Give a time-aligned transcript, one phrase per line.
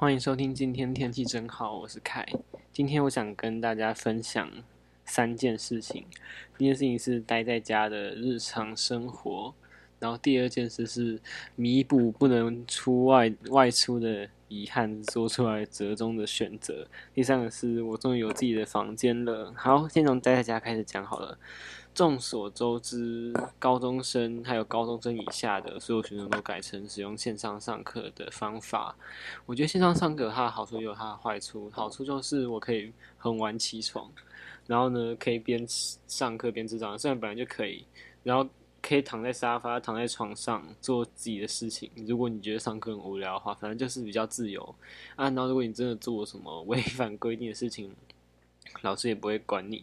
[0.00, 2.24] 欢迎收听，今天天气真好，我是凯。
[2.72, 4.48] 今天我想跟大家分享
[5.04, 6.06] 三件事情。
[6.56, 9.52] 第一件事情是待在家的日常生活，
[9.98, 11.20] 然后第二件事是
[11.56, 16.86] 弥补不能出外外出的遗憾，做出来折中的选择。
[17.12, 19.52] 第三个是我终于有自己的房间了。
[19.56, 21.36] 好，先从待在家开始讲好了。
[21.98, 28.94] 众所周知，高中生还有高中生以下的所有学生都改成使用线上上课的方法。
[29.46, 31.68] 我觉得线上上课它的好处也有它的坏处。
[31.70, 34.08] 好处就是我可以很晚起床，
[34.68, 35.66] 然后呢可以边
[36.06, 37.84] 上课边吃早餐，虽然本来就可以，
[38.22, 38.48] 然后
[38.80, 41.90] 可以躺在沙发、躺在床上做自己的事情。
[42.06, 44.62] 如果你觉得上课很无聊的话，反正就是比较自由
[45.16, 45.24] 啊。
[45.30, 47.92] 然后如果你真的做什么违反规定的事情，
[48.82, 49.82] 老师也不会管你。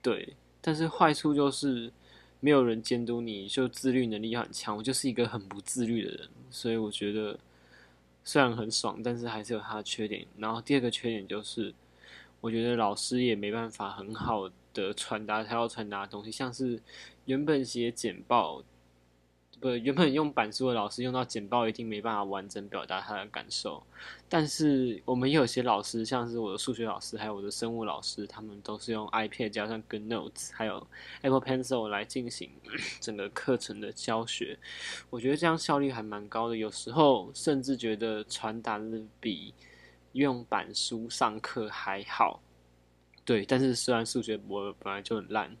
[0.00, 0.36] 对。
[0.66, 1.92] 但是坏处就是
[2.40, 4.76] 没有人监督你，就自律能力很强。
[4.76, 7.38] 我就是一个很不自律的人，所以我觉得
[8.24, 10.26] 虽然很爽，但是还是有它的缺点。
[10.38, 11.72] 然后第二个缺点就是，
[12.40, 16.82] 我觉得老师也没办法很好的传达他要传达的东西，像是
[17.26, 18.64] 原本写简报。
[19.58, 23.82] 不，原本用板书的老师用到简报，一定没办法完整表达他的感受。
[24.28, 30.86] 但是我们也有些老师，像是我的数学老师，还有我的生物老师，他们都是用 iPad 加上 GoodNotes，还有
[31.22, 32.50] Apple Pencil 来进行
[33.00, 34.58] 整个课程的教学。
[35.08, 39.54] 我觉得这样效率还蛮高的，有时候甚至觉得传达的比
[40.12, 42.42] 用板书上课还好。
[43.24, 45.56] 对，但是虽然数学我本来就很烂。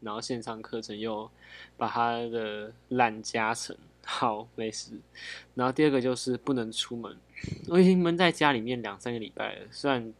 [0.00, 1.28] 然后线上课程又
[1.76, 4.92] 把它的烂加成，好，没事。
[5.54, 7.16] 然后第二个就是不能出门，
[7.68, 10.14] 我已经闷在家里面两三个礼拜了，虽然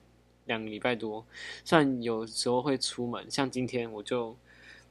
[0.47, 1.25] 两个礼拜多，
[1.65, 4.37] 虽然有时候会出门，像今天我就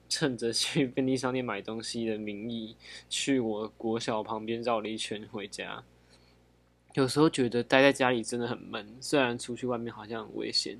[0.07, 2.75] 趁着去便利商店买东西的名义，
[3.09, 5.83] 去我国小旁边绕了一圈回家。
[6.93, 10.79] 有时候觉得待在家里真的很闷，虽然出去外面好像很危险，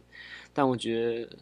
[0.54, 1.38] 但我觉得。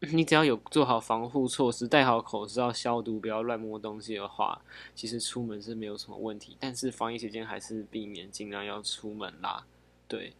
[0.00, 4.60] 你只要有做好防护措施，戴好口罩、消毒，不要乱摸东西的话，
[4.94, 6.54] 其实出门是没有什么问题。
[6.60, 9.64] 但是防疫期间还是避免尽量要出门啦。
[10.06, 10.34] 对，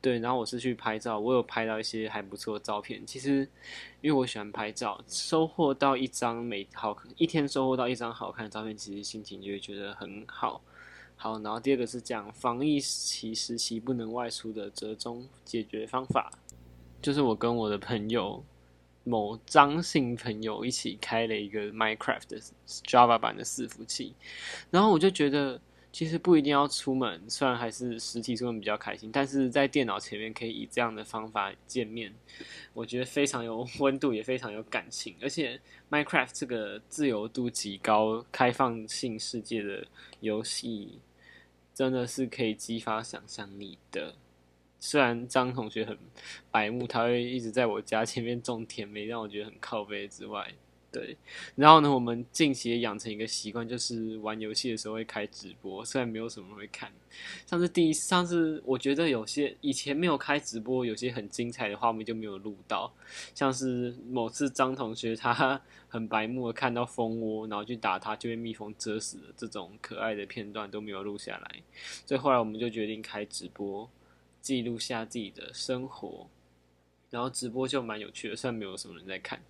[0.00, 0.20] 对。
[0.20, 3.04] 然后我是去拍照，我有拍到一些还不错的照片。
[3.04, 3.40] 其实
[4.00, 10.62] 因为我喜欢拍照，收获到一张美好，一天收获到一张好看的照片，其实心情就会觉得很好。
[11.16, 16.30] 好，然后第二个是讲防疫期时期不能外出的折中解决方法，
[17.02, 18.44] 就是我跟我的朋友。
[19.04, 24.14] 某张姓朋友一起开了一个 Minecraft 的 Java 版的伺服器，
[24.70, 32.14] 然后我就觉得其实不一定要出门，虽然还是实体出门比较开心，但是在电脑前面可以以这样的方法见面，
[32.74, 35.16] 我觉得非常有温度，也非常有感情。
[35.20, 35.60] 而且
[35.90, 39.84] Minecraft 这个自由度极高、开放性世界的
[40.20, 41.00] 游戏，
[41.74, 44.14] 真的是可以激发想象力的。
[44.80, 45.96] 虽然张同学很
[46.50, 50.54] 白目，他会一直在我家前面种甜梅，让我觉得很靠背之外，
[50.90, 51.16] 对。
[51.54, 55.84] 然后呢，我们近期也养成一个习惯，就是玩游戏的时候会开直播。
[55.84, 56.90] 虽然没有什么会看，
[57.46, 62.90] 上次第一，上次我觉得有些以前没有开直播，有些很精彩的画面就没有录到。
[63.34, 71.62] 像是某次张同学他很白目的看到蜂窝，然后去打他，就被蜜蜂蛰死了，这种可爱的片段都没有录下来。
[72.06, 73.88] 所以后来我们就决定开直播。
[74.40, 76.28] 记录下自己的生活，
[77.10, 79.40] 然后直播就蛮有趣的，虽然没有什么人在看。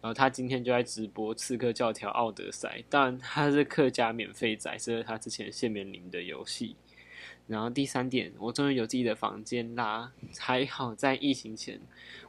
[0.00, 6.76] 然后他今天就在直播《刺客教条：奥德赛》，当然他是客家免费仔，这是他之前限免领的游戏。
[7.46, 10.12] 然后第三点，我终于有自己的房间啦！
[10.38, 11.80] 还好在疫情前，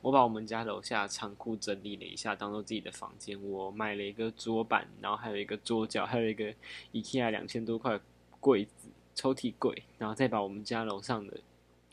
[0.01, 3.39] 我把我们家楼下仓库整理了一下，当做自己的房间。
[3.43, 6.51] 我买了一个桌板，然后还有一个桌角，还有一个
[6.91, 7.99] IKEA 两千多块
[8.39, 11.39] 柜子、抽屉柜，然后再把我们家楼上的。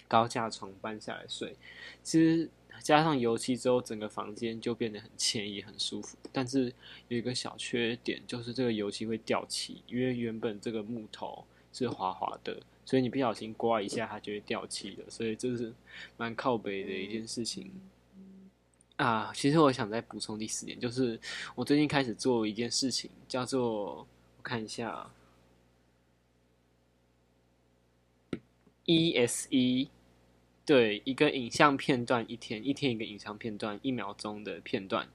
[0.09, 1.55] 高架床搬下来睡，
[2.03, 2.49] 其实
[2.83, 6.17] 加上油漆之后，整个房间就变得很惬意、很舒服。
[6.33, 6.73] 但是
[7.09, 15.03] 有一个小缺点，就是这个油漆会掉漆，因为原本这个木头是滑滑的，所以你不小心刮一下，它就会掉漆的。
[15.11, 15.75] 所以这是
[16.17, 17.71] 蛮靠北的一件事情
[18.97, 19.33] 啊。
[19.35, 21.21] 其实我想再补充第四点，就是
[21.55, 24.07] 我最近开始做一件事情，叫做
[24.37, 25.11] 我看一下
[28.87, 29.89] ，ESE。
[30.69, 35.09] 对，一个影像片段一天，一天一个影像片段，一秒钟的片段，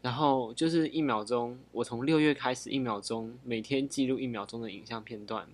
[0.00, 1.58] 然后就是一秒钟。
[1.72, 5.48] 我从六月开始，一秒钟每天记录一秒钟的影像片段，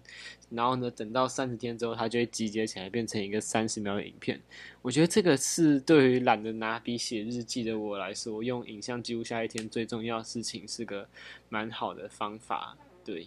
[0.50, 4.38] 然后呢，等到三十天之后，它就会集结起来变成一个三十秒的影片。
[4.82, 11.08] 我觉得这个是对于懒得拿笔写日记的我来说，用影像记录下一天最重要的事情是个
[11.48, 12.76] 蛮好的方法。
[13.02, 13.26] 对，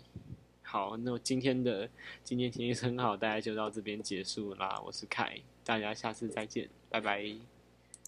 [0.73, 1.87] 好，那我今天的
[2.23, 4.81] 今天天气很好，大家就到这边结束啦。
[4.83, 7.52] 我是凯，大家下次再见，拜拜。